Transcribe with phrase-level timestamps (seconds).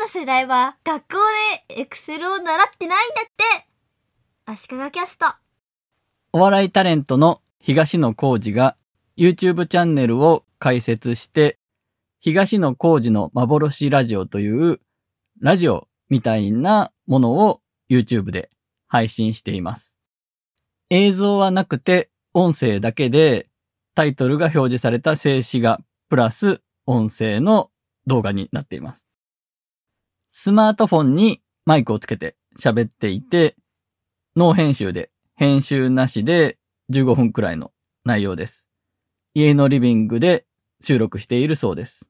[0.00, 1.18] の世代は学校
[1.68, 3.66] でエクセルを習ってないんだって。
[4.46, 5.26] 足利キャスト。
[6.32, 8.78] お笑いタレントの東野幸治が
[9.18, 11.58] YouTube チャンネルを開設して、
[12.20, 14.80] 東野幸治の幻ラジオという
[15.38, 17.60] ラジオみたいなものを
[17.90, 18.48] YouTube で
[18.88, 20.00] 配信しています。
[20.88, 23.50] 映像はなくて音声だけで
[23.94, 25.78] タイトルが表示された静止画
[26.08, 27.70] プラス音声の
[28.06, 29.06] 動画になっています。
[30.30, 33.56] スマートフォンにマイクをつけて喋っていて、
[34.36, 36.58] ノー編集で編集なしで
[36.92, 37.72] 15分くらいの
[38.04, 38.68] 内容です。
[39.34, 40.46] 家のリビングで
[40.80, 42.08] 収録しているそうです。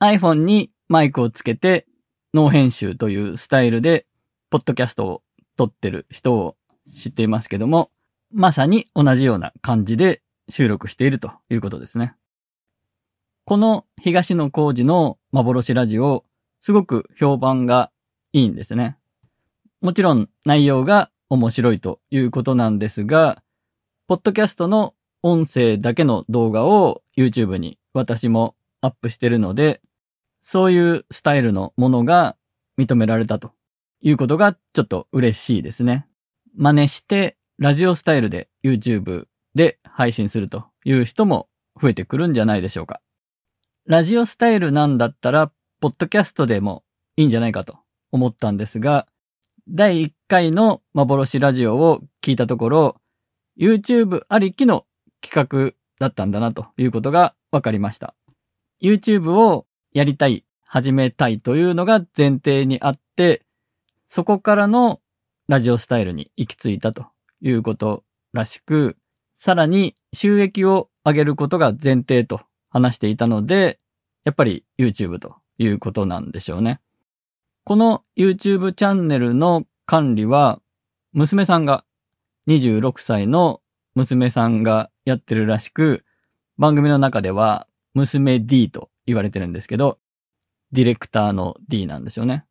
[0.00, 1.86] iPhone にマイクをつけて
[2.34, 4.06] ノー編集というスタイルで
[4.50, 5.22] ポッドキャストを
[5.56, 6.56] 撮ってる人を
[6.92, 7.90] 知っていますけども、
[8.32, 12.14] まさに同じような感じで収録しているということですね。
[13.44, 16.24] この東野幸治の幻ラジオ、
[16.62, 17.90] すごく評判が
[18.32, 18.96] いいんですね。
[19.80, 23.42] もちろん内容が面白いということなんですが、
[24.06, 29.80] ポッドキャストの音声だけの動画を YouTube に私もアップしてるので、
[30.40, 32.36] そういうスタイルのものが
[32.78, 33.52] 認められたと
[34.00, 36.06] いうことがちょっと嬉しいですね。
[36.56, 41.48] 真似してラジオスタイルで YouTube で配信するという人も
[41.80, 43.00] 増えてくるんじゃないでしょうか。
[43.84, 45.50] ラジオスタイルなんだったら、
[45.82, 46.84] ポッドキャストでも
[47.16, 47.76] いいんじゃないかと
[48.12, 49.08] 思ったんですが、
[49.68, 53.00] 第1回の幻ラジオを聞いたところ、
[53.58, 54.86] YouTube ありきの
[55.20, 58.14] 企画だったんだなということが分かりました。
[58.80, 63.42] YouTube をやりたい、始めたいというのが前提にあって、
[64.06, 65.00] そこからの
[65.48, 67.06] ラジオスタイルに行き着いたと
[67.40, 68.96] いうことらしく、
[69.36, 73.80] さらに収益を上げることが前提と話していたので、
[74.22, 76.80] やっぱり YouTube ということなんでしょうね。
[77.64, 80.60] この YouTube チャンネルの管理は、
[81.12, 81.84] 娘さんが、
[82.48, 83.60] 26歳の
[83.94, 86.04] 娘さんがやってるらしく、
[86.58, 89.98] 番組の中では、娘 D と言われてるんですけど、
[90.72, 92.46] ディレクターの D なんですよね。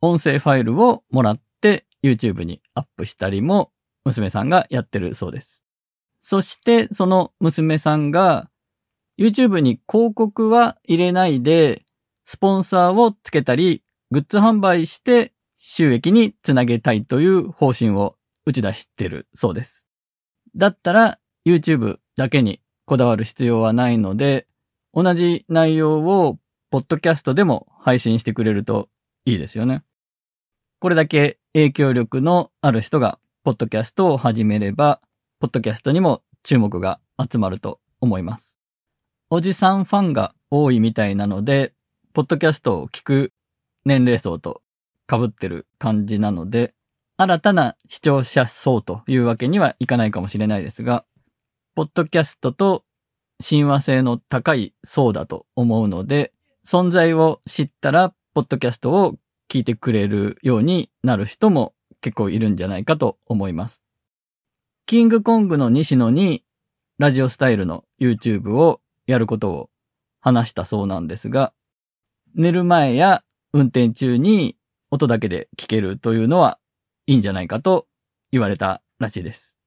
[0.00, 3.72] 音声ファイルをもらって YouTube にアップしたりも、
[4.04, 5.64] 娘さんがやってるそうです。
[6.20, 8.50] そして、その娘さんが、
[9.18, 11.83] YouTube に広告は入れないで、
[12.24, 19.88] スポンサーをつけたり、グッズ販売して収益につなげたいという方針を打ち出してるそうです。
[20.56, 24.46] だったら YouTube だけにこだわる必要はないので、
[24.92, 26.38] 同じ内容を
[26.70, 28.88] ポッドキャストでも配信してくれると
[29.24, 29.82] いいですよね。
[30.80, 35.00] これだけ影響力のある人がポッドキャストを始めれば、
[35.40, 38.58] ポッドキャストにも注目が集まると思います。
[39.30, 41.73] おじさんファンが多いみたいなので、
[42.14, 43.32] ポッドキャストを聞く
[43.84, 44.62] 年齢層と
[45.10, 46.72] 被ってる感じなので、
[47.16, 51.04] 新たな視聴者層というわけにはいかないかもしれないですが、
[51.74, 52.84] ポッドキャストと
[53.40, 56.32] 親和性の高い層だと思うので、
[56.64, 59.16] 存在を知ったら、ポッドキャストを
[59.50, 63.82] 聞いてくれるようになる人も結構いるんじゃないかと思います。
[64.86, 66.44] キングコングの西野に
[66.96, 69.70] ラジオスタイルの YouTube をやることを
[70.20, 71.52] 話したそうなんですが、
[72.34, 73.22] 寝る前や
[73.52, 74.56] 運転中に
[74.90, 76.58] 音だけで聞けるというのは
[77.06, 77.86] いいんじゃないかと
[78.32, 79.58] 言われたらしいです。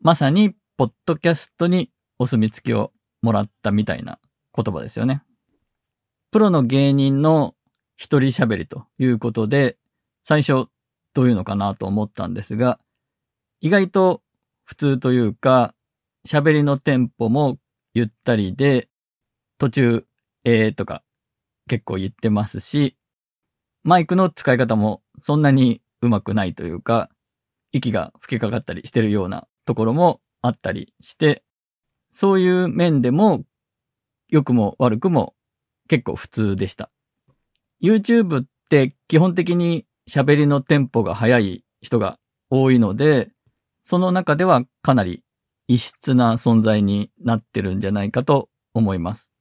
[0.00, 2.92] まさに、ポッドキャストにお墨付きを
[3.22, 4.18] もらったみたいな
[4.54, 5.22] 言葉ですよね。
[6.30, 7.54] プロの芸人の
[7.96, 9.78] 一人喋りということで、
[10.22, 10.68] 最初
[11.14, 12.78] どういうのかなと思ったんですが、
[13.60, 14.22] 意外と
[14.64, 15.74] 普通というか、
[16.26, 17.58] 喋りのテンポも
[17.94, 18.88] ゆったりで、
[19.58, 20.06] 途中、
[20.44, 21.02] えーとか
[21.70, 22.96] 結構言ってますし、
[23.84, 27.08] マイクの使い方もそんなにうまくないというか、
[27.70, 31.44] 息が吹きかかったりしてるようなところもあったりして、
[32.10, 33.44] そういう面でも
[34.28, 35.36] 良くも悪くも
[35.88, 36.90] 結構普通でした。
[37.80, 42.18] YouTube って基本的に喋りのテンポが速い人が
[42.50, 43.30] 多いので、
[43.84, 45.22] その中ではかなり
[45.68, 49.32] 異質な存在になってるんじゃないかと思います。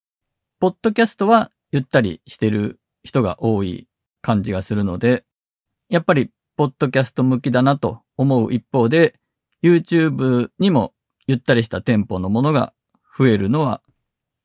[0.59, 3.87] ポッドキャストはゆったりしてる人が多い
[4.21, 5.25] 感じがするので、
[5.89, 9.15] やっぱりポッドキャスト向きだなと思う一方で、
[9.63, 10.93] YouTube にも
[11.27, 12.73] ゆったりしたテンポのものが
[13.17, 13.81] 増えるのは、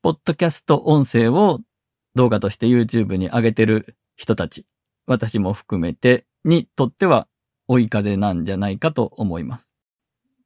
[0.01, 1.59] ポッドキャスト音声を
[2.15, 4.65] 動画として YouTube に上げてる人たち、
[5.07, 7.27] 私も含めてにとっては
[7.67, 9.75] 追い風なんじゃないかと思います。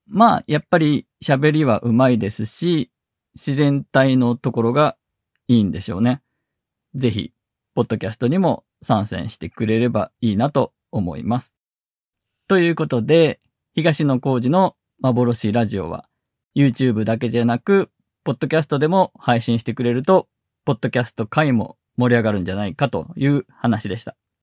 [0.08, 2.92] まあ、やっぱり喋りは上手いですし、
[3.36, 4.98] 自然体のところが
[5.48, 6.22] いいんでしょうね。
[6.96, 7.34] ぜひ、
[7.76, 11.56] ポッドキャストにも参戦してくれればいいなと思います。
[12.48, 13.40] ということで、
[13.76, 16.10] 東野幸治の幻ラジオは
[16.56, 17.92] YouTube だけじゃなく、
[18.24, 20.28] ポッドキャストでも配信してくれると、
[20.66, 24.16] ポッドキャスト回も盛り上がるんじゃないかという話でした。